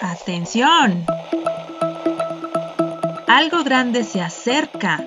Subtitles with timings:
[0.00, 1.04] Atención.
[3.26, 5.04] Algo grande se acerca.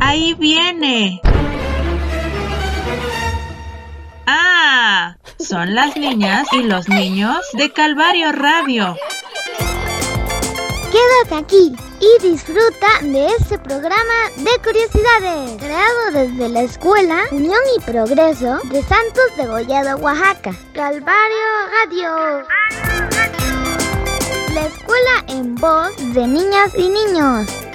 [0.00, 1.20] Ahí viene.
[4.26, 8.96] Ah, son las niñas y los niños de Calvario Radio.
[10.90, 17.80] Quédate aquí y disfruta de este programa de curiosidades, creado desde la Escuela Unión y
[17.80, 20.54] Progreso de Santos de Gollado, Oaxaca.
[20.74, 21.46] Calvario
[21.84, 22.46] Radio.
[24.54, 27.67] La escuela en voz de niñas y niños.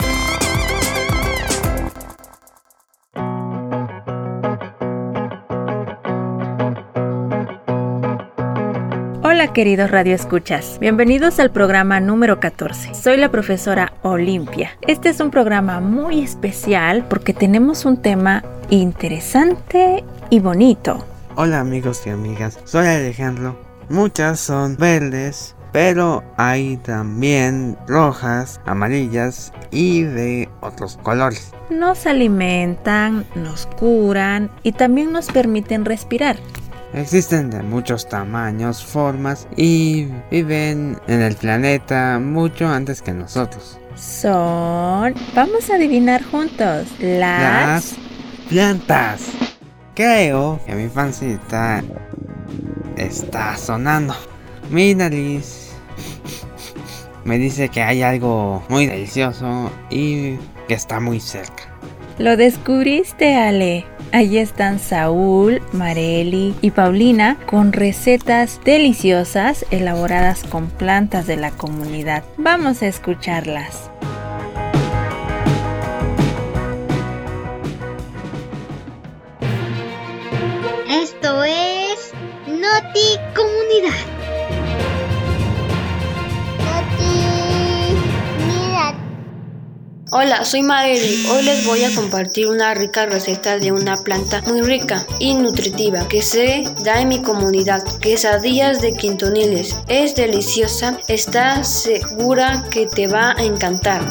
[9.53, 12.95] Queridos radioescuchas, bienvenidos al programa número 14.
[12.95, 14.71] Soy la profesora Olimpia.
[14.81, 21.05] Este es un programa muy especial porque tenemos un tema interesante y bonito.
[21.35, 23.55] Hola amigos y amigas, soy Alejandro.
[23.89, 31.53] Muchas son verdes, pero hay también rojas, amarillas y de otros colores.
[31.69, 36.37] Nos alimentan, nos curan y también nos permiten respirar.
[36.93, 43.79] Existen de muchos tamaños, formas y viven en el planeta mucho antes que nosotros.
[43.95, 47.95] Son, vamos a adivinar juntos, las, Las
[48.47, 49.21] plantas.
[49.95, 51.83] Creo que mi pancita
[52.95, 54.15] está sonando.
[54.69, 55.71] Mi nariz
[57.23, 60.35] me dice que hay algo muy delicioso y
[60.67, 61.72] que está muy cerca.
[62.19, 63.85] Lo descubriste, Ale.
[64.11, 72.23] Allí están Saúl, Mareli y Paulina con recetas deliciosas elaboradas con plantas de la comunidad.
[72.37, 73.89] Vamos a escucharlas.
[80.87, 82.11] Esto es
[82.45, 84.12] Noti Comunidad.
[90.15, 91.25] Hola, soy Marely.
[91.25, 96.07] Hoy les voy a compartir una rica receta de una planta muy rica y nutritiva
[96.07, 99.75] que se da en mi comunidad, quesadillas de quintoniles.
[99.87, 104.03] Es deliciosa, está segura que te va a encantar.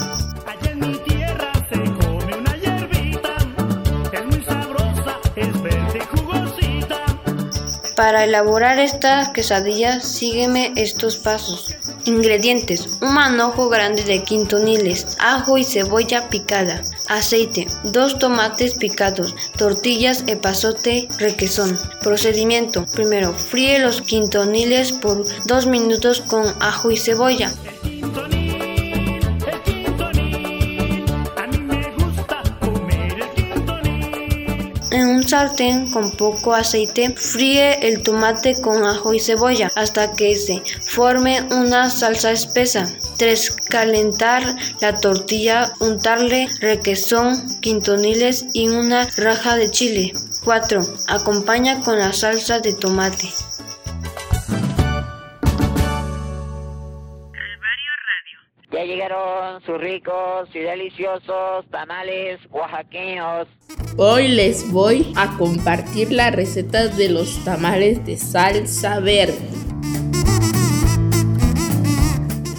[7.94, 11.76] Para elaborar estas quesadillas, sígueme estos pasos.
[12.04, 20.24] Ingredientes: un manojo grande de quintoniles, ajo y cebolla picada, aceite, dos tomates picados, tortillas,
[20.26, 21.78] epazote, requesón.
[22.02, 27.52] Procedimiento: primero, fríe los quintoniles por dos minutos con ajo y cebolla.
[35.32, 41.40] Sartén con poco aceite, fríe el tomate con ajo y cebolla hasta que se forme
[41.50, 42.84] una salsa espesa.
[43.16, 43.50] 3.
[43.70, 44.42] Calentar
[44.82, 50.12] la tortilla, untarle requesón, quintoniles y una raja de chile.
[50.44, 50.82] 4.
[51.06, 53.30] Acompaña con la salsa de tomate.
[58.92, 63.48] Llegaron sus ricos y deliciosos tamales oaxaqueños.
[63.96, 69.48] Hoy les voy a compartir la receta de los tamales de salsa verde.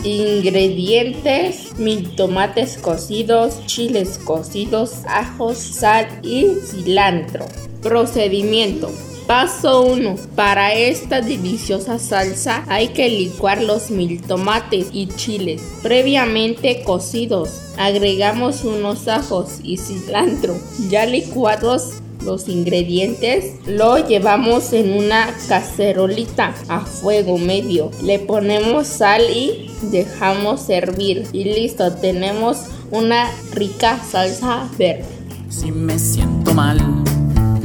[0.03, 7.45] Ingredientes: mil tomates cocidos, chiles cocidos, ajos, sal y cilantro.
[7.81, 8.89] Procedimiento:
[9.33, 10.15] Paso 1.
[10.35, 17.49] Para esta deliciosa salsa hay que licuar los mil tomates y chiles previamente cocidos.
[17.79, 20.55] Agregamos unos ajos y cilantro
[20.87, 27.89] ya licuados los ingredientes lo llevamos en una cacerolita a fuego medio.
[28.03, 31.25] Le ponemos sal y dejamos hervir.
[31.33, 35.05] Y listo, tenemos una rica salsa verde.
[35.49, 36.79] Si me siento mal,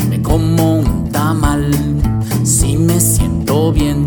[0.09, 0.98] me como un
[2.45, 4.05] Si me siento bien,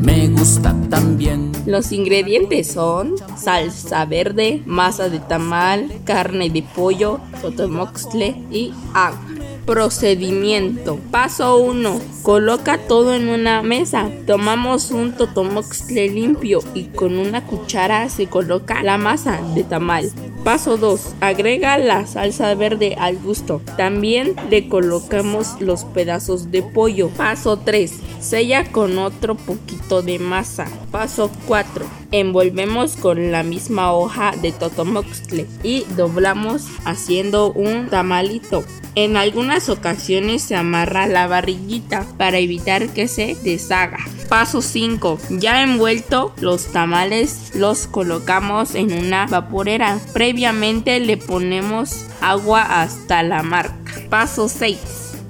[0.00, 1.52] me gusta también.
[1.66, 9.20] Los ingredientes son salsa verde, masa de tamal, carne de pollo, totomoxtle y agua.
[9.66, 10.98] Procedimiento.
[11.10, 12.00] Paso 1.
[12.22, 14.10] Coloca todo en una mesa.
[14.26, 20.10] Tomamos un totomoxtle limpio y con una cuchara se coloca la masa de tamal.
[20.44, 21.14] Paso 2.
[21.20, 23.62] Agrega la salsa verde al gusto.
[23.76, 27.10] También le colocamos los pedazos de pollo.
[27.10, 27.92] Paso 3.
[28.18, 30.66] Sella con otro poquito de masa.
[30.90, 31.86] Paso 4.
[32.10, 38.64] envolvemos con la misma hoja de totomoxtle y doblamos haciendo un tamalito.
[38.94, 43.98] En algunas ocasiones se amarra la barriguita para evitar que se deshaga.
[44.28, 45.18] Paso 5.
[45.30, 49.98] Ya envuelto los tamales los colocamos en una vaporera.
[50.32, 53.92] Previamente le ponemos agua hasta la marca.
[54.08, 54.78] Paso 6.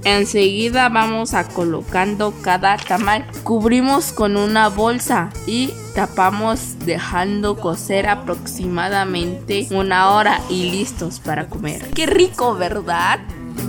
[0.05, 3.27] Enseguida vamos a colocando cada tamal.
[3.43, 11.91] Cubrimos con una bolsa y tapamos dejando cocer aproximadamente una hora y listos para comer.
[11.97, 13.19] ¡Qué rico, verdad!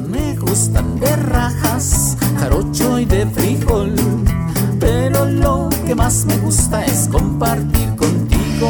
[0.08, 3.96] Me gustan de rajas, jarocho y de frijol.
[4.80, 8.70] Pero lo que más me gusta es compartir contigo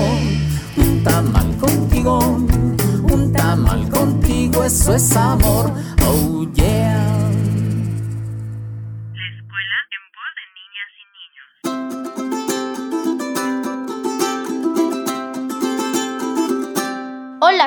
[0.78, 5.72] un tamal contigo, un tamal contigo, eso es amor.
[6.08, 7.23] Oh yeah.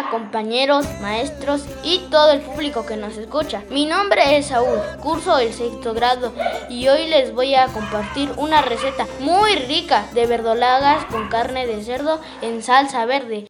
[0.04, 3.62] Compañeros, maestros y todo el público que nos escucha.
[3.70, 6.32] Mi nombre es Saúl, curso el sexto grado
[6.68, 11.82] y hoy les voy a compartir una receta muy rica de verdolagas con carne de
[11.82, 13.46] cerdo en salsa verde.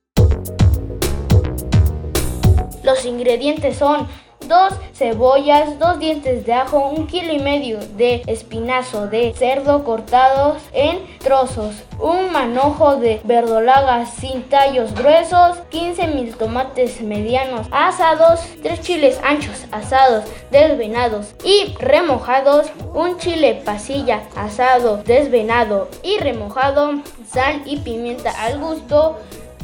[2.85, 4.07] Los ingredientes son
[4.49, 10.63] dos cebollas, dos dientes de ajo, un kilo y medio de espinazo de cerdo cortados
[10.73, 18.81] en trozos, un manojo de verdolagas sin tallos gruesos, 15 mil tomates medianos asados, tres
[18.81, 27.79] chiles anchos asados desvenados y remojados, un chile pasilla asado desvenado y remojado, sal y
[27.79, 29.17] pimienta al gusto,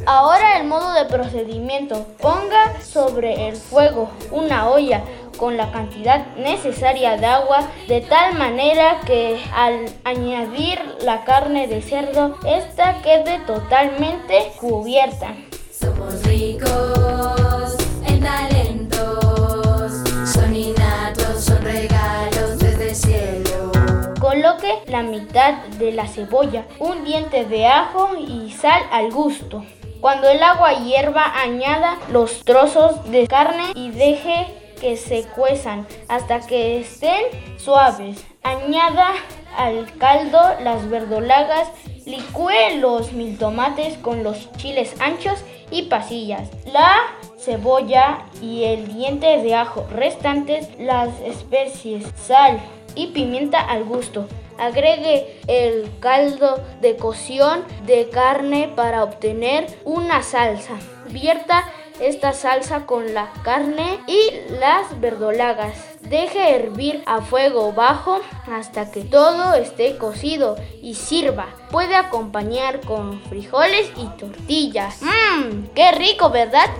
[0.06, 2.06] Ahora el modo de procedimiento.
[2.20, 5.02] Ponga sobre el fuego una olla
[5.36, 11.82] con la cantidad necesaria de agua de tal manera que al añadir la carne de
[11.82, 15.34] cerdo esta quede totalmente cubierta.
[15.70, 17.76] Somos ricos
[18.06, 20.02] en talentos,
[20.32, 23.72] son innatos, son regalos desde el cielo.
[24.20, 29.64] Coloque la mitad de la cebolla, un diente de ajo y sal al gusto.
[30.02, 34.48] Cuando el agua hierva, añada los trozos de carne y deje
[34.80, 37.22] que se cuezan hasta que estén
[37.56, 38.26] suaves.
[38.42, 39.12] Añada
[39.56, 41.68] al caldo las verdolagas,
[42.04, 45.38] licúe los mil tomates con los chiles anchos
[45.70, 46.96] y pasillas, la
[47.38, 52.58] cebolla y el diente de ajo restantes, las especies, sal
[52.96, 54.26] y pimienta al gusto.
[54.62, 60.74] Agregue el caldo de cocción de carne para obtener una salsa.
[61.10, 61.64] Vierta
[61.98, 64.30] esta salsa con la carne y
[64.60, 65.74] las verdolagas.
[66.02, 71.48] Deje hervir a fuego bajo hasta que todo esté cocido y sirva.
[71.72, 75.02] Puede acompañar con frijoles y tortillas.
[75.02, 75.70] ¡Mmm!
[75.74, 76.70] ¡Qué rico, ¿verdad?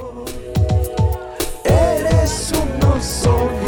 [1.65, 3.62] Eres un oso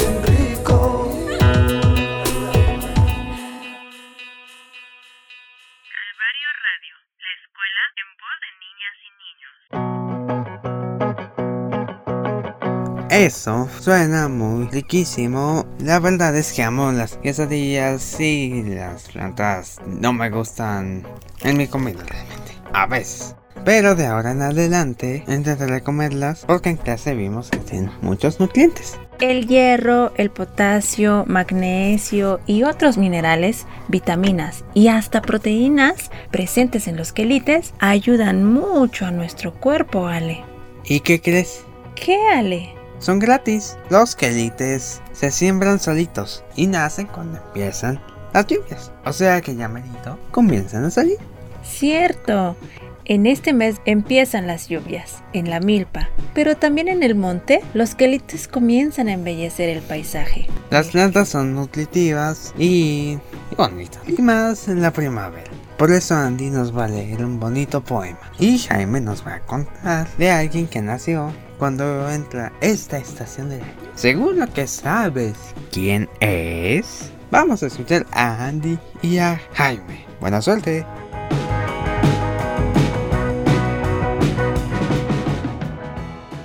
[13.14, 15.64] Eso suena muy riquísimo.
[15.78, 21.06] La verdad es que amo las quesadillas y las plantas no me gustan
[21.42, 22.58] en mi comida realmente.
[22.72, 23.36] A veces.
[23.64, 28.98] Pero de ahora en adelante intentaré comerlas porque en clase vimos que tienen muchos nutrientes.
[29.20, 37.12] El hierro, el potasio, magnesio y otros minerales, vitaminas y hasta proteínas presentes en los
[37.12, 40.42] quelites ayudan mucho a nuestro cuerpo, Ale.
[40.84, 41.64] ¿Y qué crees?
[41.94, 42.83] ¿Qué, Ale?
[43.04, 43.76] Son gratis.
[43.90, 48.00] Los quelites se siembran solitos y nacen cuando empiezan
[48.32, 48.92] las lluvias.
[49.04, 51.18] O sea que ya merito comienzan a salir.
[51.62, 52.56] Cierto.
[53.04, 57.94] En este mes empiezan las lluvias, en la milpa, pero también en el monte los
[57.94, 60.46] quelites comienzan a embellecer el paisaje.
[60.70, 63.18] Las plantas son nutritivas y
[63.50, 64.00] y bonitas.
[64.06, 65.50] Y más en la primavera.
[65.76, 68.32] Por eso Andy nos va a leer un bonito poema.
[68.38, 73.62] Y Jaime nos va a contar de alguien que nació cuando entra esta estación del
[73.62, 73.74] año.
[73.94, 75.34] Seguro que sabes
[75.72, 77.10] quién es.
[77.30, 80.06] Vamos a escuchar a Andy y a Jaime.
[80.20, 80.86] Buena suerte.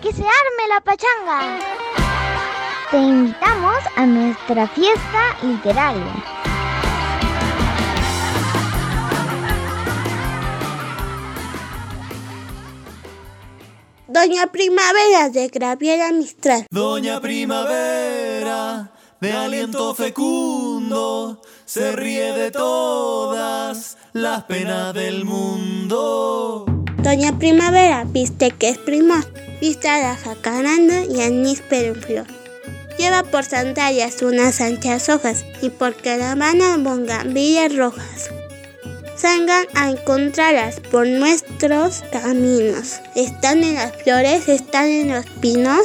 [0.01, 1.59] ¡Que se arme la pachanga!
[2.91, 6.48] Te invitamos a nuestra fiesta literaria.
[14.19, 16.65] Doña Primavera de Graviera Mistral.
[16.69, 26.65] Doña Primavera, de aliento fecundo, se ríe de todas la pena del mundo.
[27.01, 29.25] Doña Primavera viste que es primor,
[29.61, 32.27] viste a la jacaranda y a níspero en flor.
[32.97, 38.31] Lleva por sandalias unas anchas hojas y por caravana bongambillas rojas.
[39.19, 43.01] Salgan a encontrarlas por nuestros caminos.
[43.15, 45.81] Están en las flores, están en los pinos.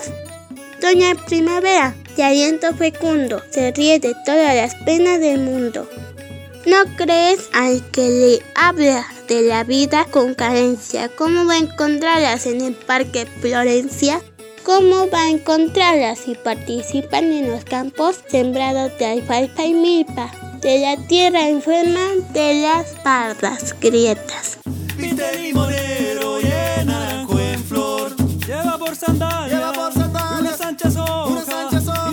[0.81, 5.89] Doña Primavera, de aliento fecundo, se ríe de todas las penas del mundo.
[6.65, 11.09] ¿No crees al que le habla de la vida con carencia?
[11.09, 14.21] ¿Cómo va a encontrarlas en el Parque Florencia?
[14.63, 20.44] ¿Cómo va a encontrarlas si participan en los campos sembrados de alfalfa y milpa?
[20.65, 22.01] De la tierra enferma
[22.33, 24.57] de las pardas grietas.
[24.97, 28.17] Viste limonero y el naranjo en flor.
[28.47, 31.45] Lleva por sandalia, lleva por sandalia unas anchas hojas,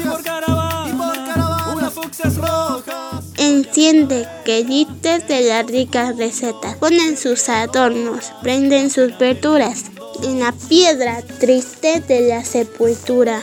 [0.02, 3.24] y por caravana, unas fucsias rojas.
[3.38, 6.76] Enciende querites de las ricas recetas.
[6.76, 9.86] Ponen sus adornos, prenden sus verduras
[10.24, 13.42] en la piedra triste de la sepultura.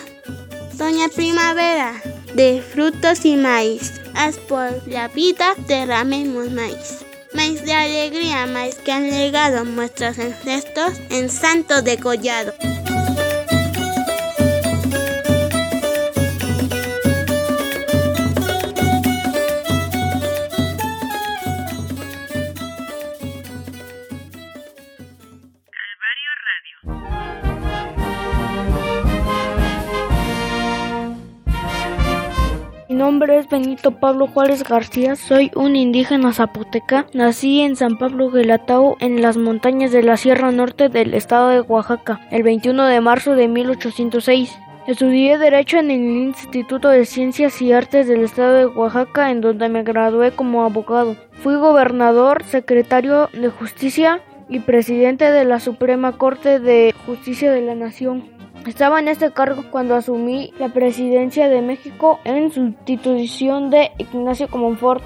[0.74, 1.94] Doña Primavera,
[2.34, 7.04] de frutos y maíz, haz por la vida derramemos maíz.
[7.32, 12.52] Maíz de alegría, maíz que han legado nuestros ancestros en santo degollado.
[33.18, 37.06] Nombre es Benito Pablo Juárez García, soy un indígena zapoteca.
[37.12, 41.60] Nací en San Pablo Gelatao, en las montañas de la Sierra Norte del estado de
[41.60, 44.56] Oaxaca, el 21 de marzo de 1806.
[44.86, 49.68] Estudié Derecho en el Instituto de Ciencias y Artes del estado de Oaxaca, en donde
[49.68, 51.16] me gradué como abogado.
[51.42, 57.74] Fui gobernador, secretario de Justicia y presidente de la Suprema Corte de Justicia de la
[57.74, 58.37] Nación.
[58.68, 65.02] Estaba en este cargo cuando asumí la presidencia de México en sustitución de Ignacio Comonfort.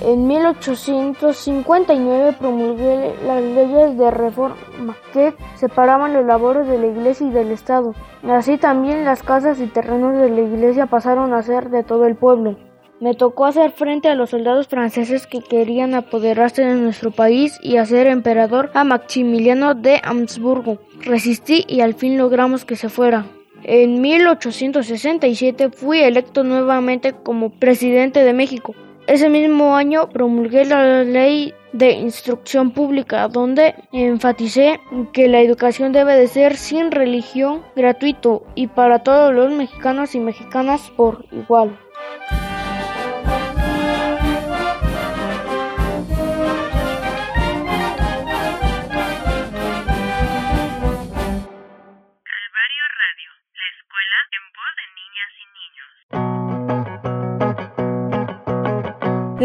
[0.00, 7.30] En 1859 promulgué las leyes de reforma que separaban los labores de la iglesia y
[7.30, 7.94] del Estado.
[8.28, 12.16] Así también las casas y terrenos de la iglesia pasaron a ser de todo el
[12.16, 12.56] pueblo.
[12.98, 17.76] Me tocó hacer frente a los soldados franceses que querían apoderarse de nuestro país y
[17.76, 20.78] hacer emperador a Maximiliano de Habsburgo.
[21.00, 23.26] Resistí y al fin logramos que se fuera.
[23.64, 28.74] En 1867 fui electo nuevamente como presidente de México.
[29.06, 34.80] Ese mismo año promulgué la ley de instrucción pública donde enfaticé
[35.12, 40.20] que la educación debe de ser sin religión, gratuito y para todos los mexicanos y
[40.20, 41.78] mexicanas por igual.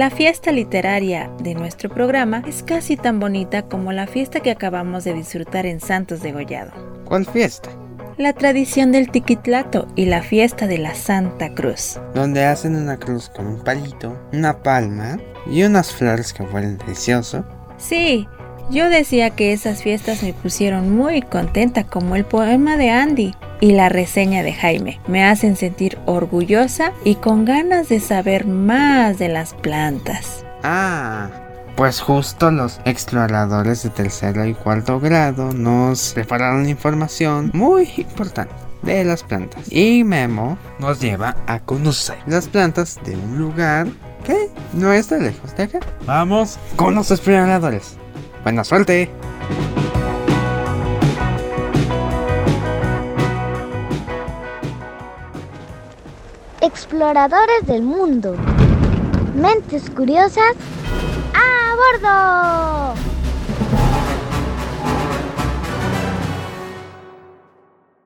[0.01, 5.03] La fiesta literaria de nuestro programa es casi tan bonita como la fiesta que acabamos
[5.03, 6.71] de disfrutar en Santos de Gollado.
[7.05, 7.69] ¿Cuál fiesta?
[8.17, 11.99] La tradición del tiquitlato y la fiesta de la Santa Cruz.
[12.15, 17.45] Donde hacen una cruz con un palito, una palma y unas flores que huelen delicioso.
[17.77, 18.27] Sí,
[18.69, 23.71] yo decía que esas fiestas me pusieron muy contenta como el poema de Andy y
[23.73, 24.99] la reseña de Jaime.
[25.07, 30.45] Me hacen sentir orgullosa y con ganas de saber más de las plantas.
[30.63, 31.29] Ah,
[31.75, 39.03] pues justo los exploradores de tercero y cuarto grado nos prepararon información muy importante de
[39.03, 39.71] las plantas.
[39.71, 43.87] Y Memo nos lleva a conocer las plantas de un lugar
[44.23, 45.79] que no está lejos de acá.
[46.05, 47.97] Vamos con los exploradores.
[48.43, 49.07] Buena suerte.
[56.59, 58.35] Exploradores del mundo.
[59.35, 60.55] Mentes curiosas.
[61.35, 62.95] ¡A bordo!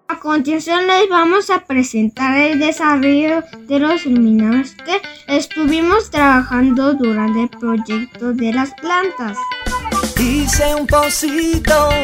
[0.07, 7.43] A continuación les vamos a presentar el desarrollo de los iluminados que estuvimos trabajando durante
[7.43, 9.37] el proyecto de las plantas.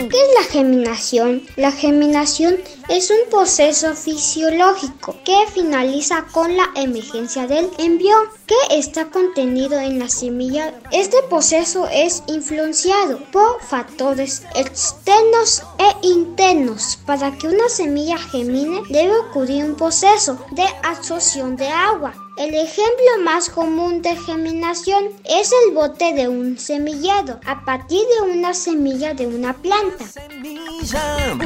[0.09, 1.43] ¿Qué es la germinación?
[1.55, 2.57] La germinación
[2.89, 9.99] es un proceso fisiológico que finaliza con la emergencia del embrión que está contenido en
[9.99, 10.73] la semilla.
[10.91, 16.99] Este proceso es influenciado por factores externos e internos.
[17.05, 22.13] Para que una semilla germine debe ocurrir un proceso de absorción de agua.
[22.41, 28.31] El ejemplo más común de germinación es el bote de un semillero, a partir de
[28.31, 30.05] una semilla de una planta.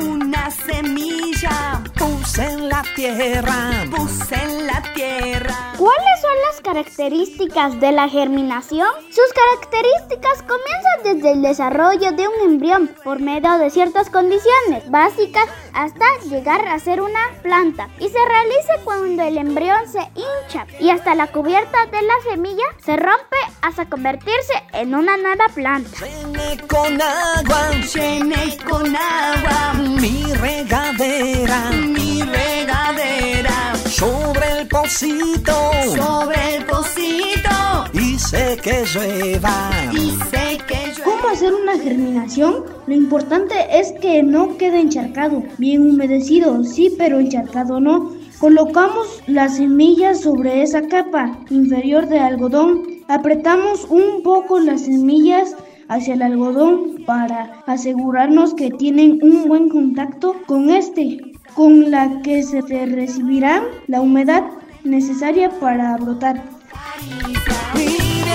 [0.01, 5.73] Una semilla puse en la tierra, puse en la tierra.
[5.77, 8.87] ¿Cuáles son las características de la germinación?
[9.09, 15.49] Sus características comienzan desde el desarrollo de un embrión por medio de ciertas condiciones básicas
[15.73, 20.84] hasta llegar a ser una planta y se realiza cuando el embrión se hincha y
[20.89, 25.89] hasta la cubierta de la semilla se rompe hasta convertirse en una nueva planta.
[25.99, 33.75] Llené con agua, llené con agua mi regadera, mi regadera.
[33.85, 37.49] Sobre el pocito, sobre el pocito.
[37.93, 41.03] Hice que llueva, hice que llueva.
[41.03, 42.65] ¿Cómo hacer una germinación?
[42.87, 48.13] Lo importante es que no quede encharcado, bien humedecido, sí, pero encharcado no.
[48.45, 52.83] Colocamos las semillas sobre esa capa inferior de algodón.
[53.07, 55.55] Apretamos un poco las semillas
[55.87, 61.21] hacia el algodón para asegurarnos que tienen un buen contacto con este,
[61.55, 64.43] con la que se recibirá la humedad
[64.83, 66.43] necesaria para brotar.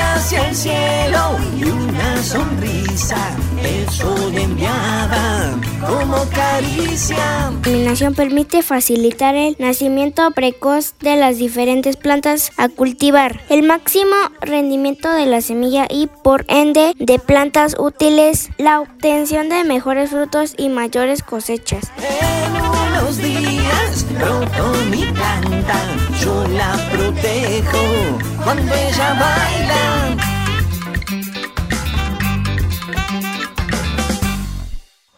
[0.03, 3.17] Hacia el cielo y una sonrisa,
[3.63, 7.17] el sol enviaba como caricia.
[7.17, 14.15] La germinación permite facilitar el nacimiento precoz de las diferentes plantas a cultivar, el máximo
[14.41, 20.55] rendimiento de la semilla y por ende de plantas útiles, la obtención de mejores frutos
[20.57, 21.91] y mayores cosechas.
[21.99, 25.81] En unos días brotó mi planta,
[26.21, 30.17] yo la protejo cuando ella baila.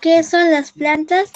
[0.00, 1.32] ¿Qué son las plantas?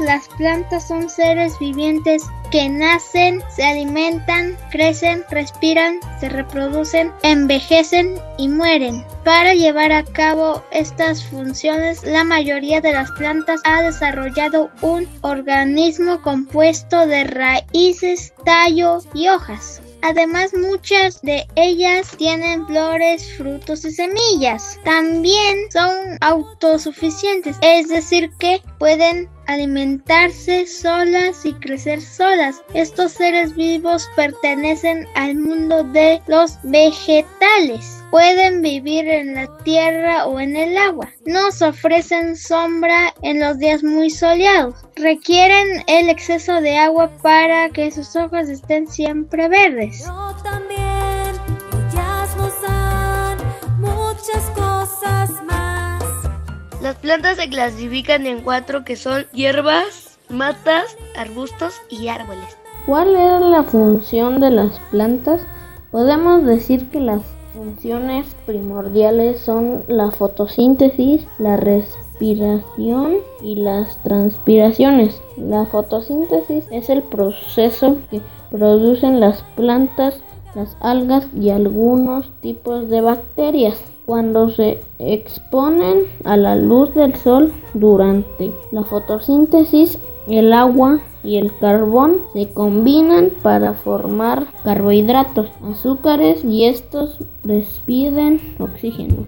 [0.00, 8.48] Las plantas son seres vivientes que nacen, se alimentan, crecen, respiran, se reproducen, envejecen y
[8.48, 9.04] mueren.
[9.24, 16.22] Para llevar a cabo estas funciones, la mayoría de las plantas ha desarrollado un organismo
[16.22, 19.80] compuesto de raíces, tallo y hojas.
[20.02, 24.78] Además, muchas de ellas tienen flores, frutos y semillas.
[24.84, 32.62] También son autosuficientes, es decir, que pueden alimentarse solas y crecer solas.
[32.74, 38.02] Estos seres vivos pertenecen al mundo de los vegetales.
[38.10, 41.10] Pueden vivir en la tierra o en el agua.
[41.26, 44.74] Nos ofrecen sombra en los días muy soleados.
[44.96, 50.04] Requieren el exceso de agua para que sus hojas estén siempre verdes.
[50.42, 50.80] también,
[51.92, 52.54] ellas nos
[53.78, 55.59] muchas cosas más.
[56.82, 62.56] Las plantas se clasifican en cuatro que son hierbas, matas, arbustos y árboles.
[62.86, 65.42] ¿Cuál es la función de las plantas?
[65.90, 67.20] Podemos decir que las
[67.52, 75.20] funciones primordiales son la fotosíntesis, la respiración y las transpiraciones.
[75.36, 80.22] La fotosíntesis es el proceso que producen las plantas,
[80.54, 87.52] las algas y algunos tipos de bacterias cuando se exponen a la luz del sol
[87.74, 96.64] durante la fotosíntesis, el agua y el carbón se combinan para formar carbohidratos, azúcares y
[96.64, 99.26] estos despiden oxígeno.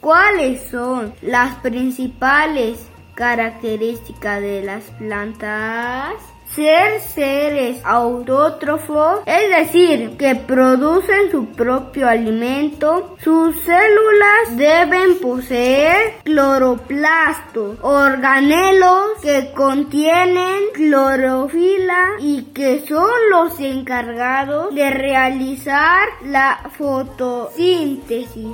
[0.00, 6.31] ¿Cuáles son las principales características de las plantas?
[6.54, 13.16] Ser seres autótrofos, es decir, que producen su propio alimento.
[13.22, 24.90] Sus células deben poseer cloroplastos, organelos que contienen clorofila y que son los encargados de
[24.90, 28.48] realizar la fotosíntesis.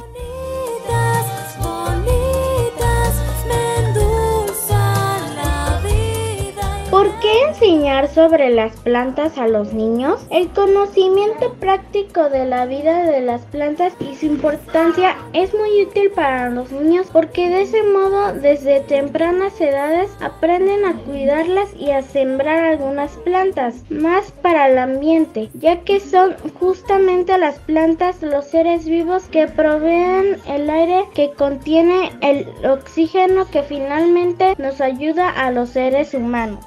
[7.21, 10.25] Qué enseñar sobre las plantas a los niños?
[10.31, 16.11] El conocimiento práctico de la vida de las plantas y su importancia es muy útil
[16.11, 22.03] para los niños porque de ese modo desde tempranas edades aprenden a cuidarlas y a
[22.03, 28.85] sembrar algunas plantas más para el ambiente, ya que son justamente las plantas los seres
[28.85, 35.71] vivos que proveen el aire que contiene el oxígeno que finalmente nos ayuda a los
[35.71, 36.65] seres humanos.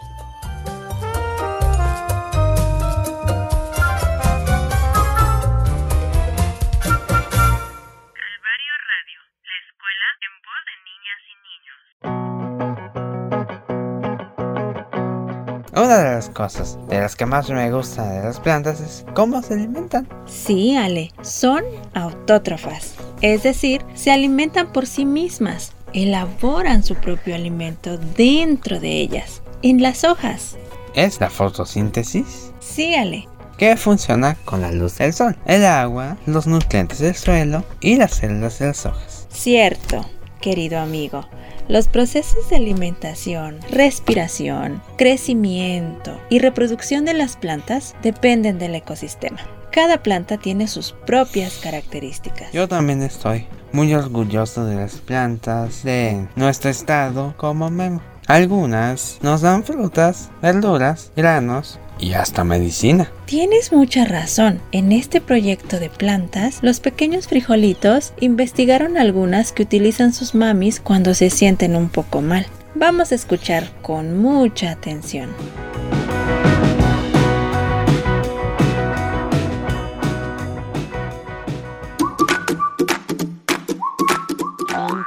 [15.74, 19.42] Una de las cosas de las que más me gusta de las plantas es cómo
[19.42, 20.06] se alimentan.
[20.28, 27.98] Sí, Ale, son autótrofas, es decir, se alimentan por sí mismas, elaboran su propio alimento
[27.98, 30.58] dentro de ellas, en las hojas.
[30.94, 32.52] ¿Es la fotosíntesis?
[32.60, 37.64] Sí, Ale, que funciona con la luz del sol, el agua, los nutrientes del suelo
[37.80, 39.28] y las células de las hojas.
[39.30, 40.06] Cierto,
[40.42, 41.26] querido amigo.
[41.72, 49.40] Los procesos de alimentación, respiración, crecimiento y reproducción de las plantas dependen del ecosistema.
[49.72, 52.52] Cada planta tiene sus propias características.
[52.52, 58.02] Yo también estoy muy orgulloso de las plantas de nuestro estado como Memo.
[58.32, 63.12] Algunas nos dan frutas, verduras, granos y hasta medicina.
[63.26, 64.62] Tienes mucha razón.
[64.72, 71.14] En este proyecto de plantas, los pequeños frijolitos investigaron algunas que utilizan sus mamis cuando
[71.14, 72.46] se sienten un poco mal.
[72.74, 75.30] Vamos a escuchar con mucha atención.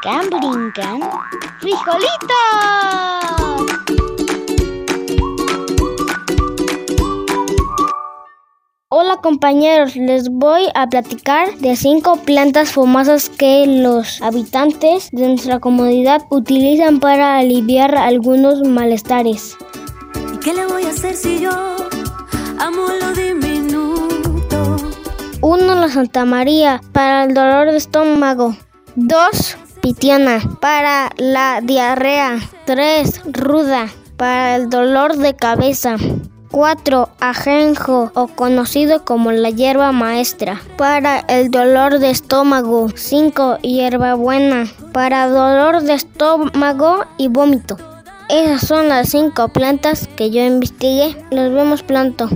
[0.04, 1.00] Brincan, brincan.
[1.60, 2.10] ¡Frijolitos!
[8.90, 15.58] Hola compañeros, les voy a platicar de cinco plantas famosas que los habitantes de nuestra
[15.58, 19.56] comunidad utilizan para aliviar algunos malestares.
[20.34, 21.50] ¿Y qué le voy a hacer si yo
[22.58, 24.76] amo lo diminuto?
[25.40, 25.74] 1.
[25.76, 28.54] La Santa María para el dolor de estómago.
[28.96, 29.63] 2.
[29.84, 32.38] Pitiana para la diarrea.
[32.64, 33.20] 3.
[33.26, 35.96] Ruda para el dolor de cabeza.
[36.50, 37.10] 4.
[37.20, 42.88] Ajenjo o conocido como la hierba maestra para el dolor de estómago.
[42.94, 43.58] 5.
[43.58, 47.76] Hierbabuena para dolor de estómago y vómito.
[48.30, 51.14] Esas son las 5 plantas que yo investigué.
[51.30, 52.30] Nos vemos pronto.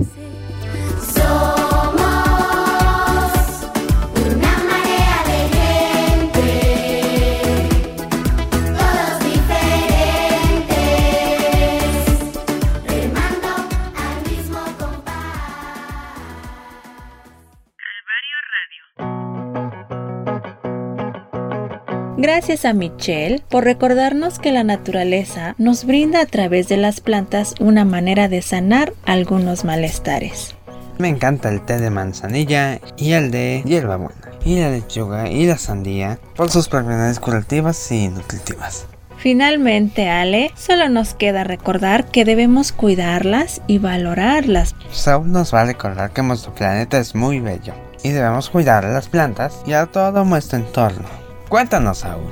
[22.21, 27.55] Gracias a Michelle por recordarnos que la naturaleza nos brinda a través de las plantas
[27.61, 30.53] una manera de sanar algunos malestares.
[30.97, 34.33] Me encanta el té de manzanilla y el de hierbabuena.
[34.43, 38.85] Y la lechuga y la sandía por sus propiedades curativas y nutritivas.
[39.17, 44.75] Finalmente, Ale, solo nos queda recordar que debemos cuidarlas y valorarlas.
[44.91, 48.91] Saúl nos va a recordar que nuestro planeta es muy bello y debemos cuidar a
[48.91, 51.28] las plantas y a todo nuestro entorno.
[51.49, 52.31] Cuéntanos, Saúl.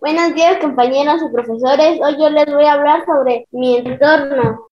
[0.00, 2.00] Buenos días compañeros y profesores.
[2.02, 4.67] Hoy yo les voy a hablar sobre mi entorno.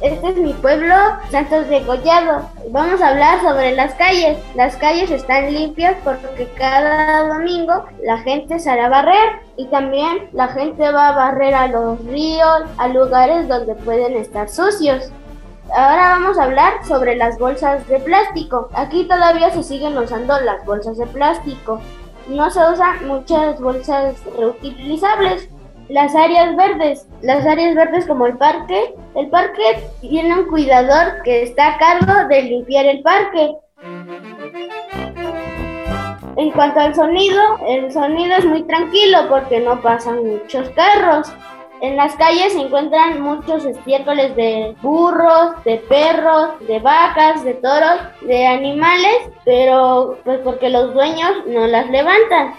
[0.00, 0.94] Este es mi pueblo,
[1.28, 2.48] Santos de Collado.
[2.70, 4.38] Vamos a hablar sobre las calles.
[4.54, 10.46] Las calles están limpias porque cada domingo la gente sale a barrer y también la
[10.48, 15.10] gente va a barrer a los ríos, a lugares donde pueden estar sucios.
[15.74, 18.68] Ahora vamos a hablar sobre las bolsas de plástico.
[18.74, 21.80] Aquí todavía se siguen usando las bolsas de plástico.
[22.28, 25.48] No se usan muchas bolsas reutilizables.
[25.88, 27.06] Las áreas verdes.
[27.22, 28.94] Las áreas verdes como el parque.
[29.14, 33.54] El parque tiene un cuidador que está a cargo de limpiar el parque.
[36.36, 41.32] En cuanto al sonido, el sonido es muy tranquilo porque no pasan muchos carros.
[41.80, 48.00] En las calles se encuentran muchos estiércoles de burros, de perros, de vacas, de toros,
[48.22, 52.54] de animales, pero pues porque los dueños no las levantan.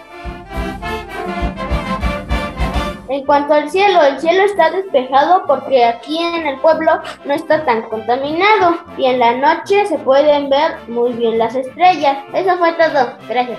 [3.10, 6.92] En cuanto al cielo, el cielo está despejado porque aquí en el pueblo
[7.24, 12.18] no está tan contaminado y en la noche se pueden ver muy bien las estrellas.
[12.32, 13.14] Eso fue todo.
[13.28, 13.58] Gracias.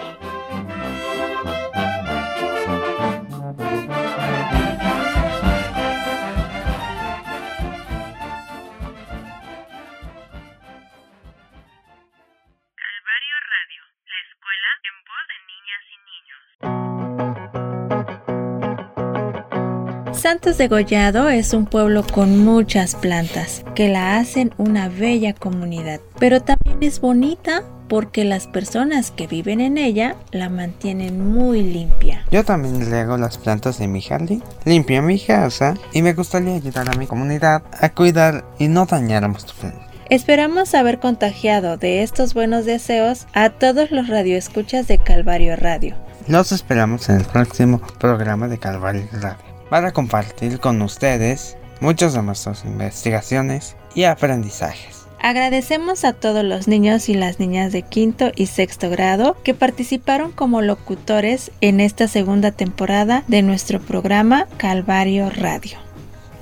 [20.21, 25.99] Santos de Gollado es un pueblo con muchas plantas que la hacen una bella comunidad,
[26.19, 32.23] pero también Es bonita porque las personas que viven en ella la mantienen muy limpia.
[32.29, 36.87] Yo también riego las plantas de mi jardín, limpio mi casa y me gustaría ayudar
[36.87, 39.87] a mi comunidad a cuidar y no dañar a nuestro planeta.
[40.11, 45.95] Esperamos haber contagiado de estos buenos deseos a todos los radioescuchas de Calvario Radio.
[46.27, 52.21] Los esperamos en el próximo programa de Calvario Radio para compartir con ustedes muchas de
[52.21, 55.05] nuestras investigaciones y aprendizajes.
[55.21, 60.33] Agradecemos a todos los niños y las niñas de quinto y sexto grado que participaron
[60.33, 65.77] como locutores en esta segunda temporada de nuestro programa Calvario Radio.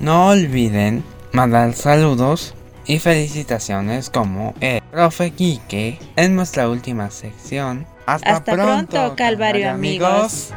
[0.00, 7.86] No olviden mandar saludos y felicitaciones como el profe Quique en nuestra última sección.
[8.06, 10.52] Hasta, Hasta pronto, Calvario amigos.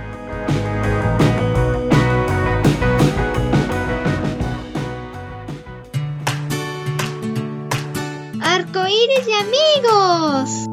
[8.94, 10.66] Arcoíris y amigos.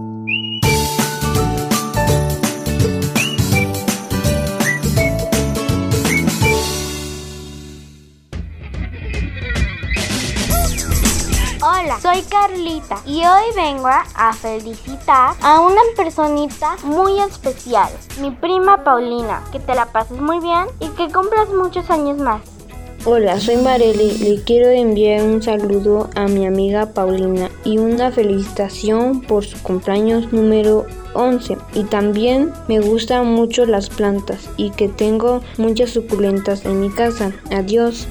[11.63, 18.85] Hola, soy Carlita y hoy vengo a felicitar a una personita muy especial, mi prima
[18.85, 19.43] Paulina.
[19.51, 22.60] Que te la pases muy bien y que cumplas muchos años más.
[23.07, 24.19] Hola, soy Marely.
[24.19, 30.31] Le quiero enviar un saludo a mi amiga Paulina y una felicitación por su cumpleaños
[30.35, 30.85] número
[31.15, 31.57] 11.
[31.73, 37.33] Y también me gustan mucho las plantas y que tengo muchas suculentas en mi casa.
[37.51, 38.07] Adiós.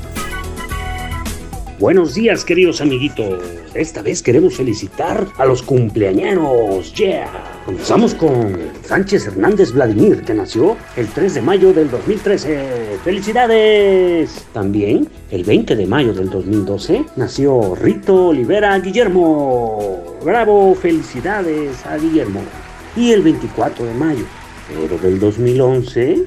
[1.78, 3.59] Buenos días, queridos amiguitos.
[3.76, 6.92] Esta vez queremos felicitar a los cumpleañeros.
[6.96, 7.30] ¡Yeah!
[7.66, 12.98] Comenzamos con Sánchez Hernández Vladimir, que nació el 3 de mayo del 2013.
[13.04, 14.44] ¡Felicidades!
[14.54, 20.18] También, el 20 de mayo del 2012, nació Rito Olivera Guillermo.
[20.26, 20.74] ¡Bravo!
[20.74, 22.42] ¡Felicidades a Guillermo!
[22.96, 24.26] Y el 24 de mayo,
[24.68, 26.26] pero del 2011,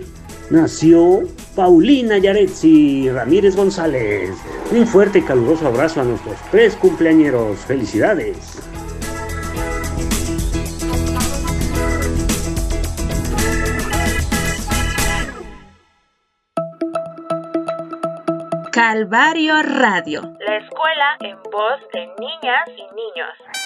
[0.52, 1.22] nació
[1.56, 4.30] Paulina Yaretsi Ramírez González.
[4.70, 7.58] Un fuerte y caluroso abrazo a nuestros tres cumpleañeros.
[7.60, 8.60] ¡Felicidades!
[18.70, 23.61] Calvario Radio, la escuela en voz de niñas y niños.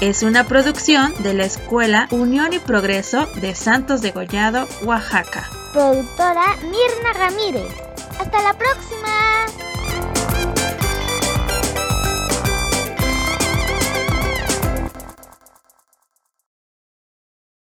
[0.00, 5.50] Es una producción de la Escuela Unión y Progreso de Santos de Gollado, Oaxaca.
[5.72, 7.74] Productora Mirna Ramírez.
[8.18, 9.10] Hasta la próxima.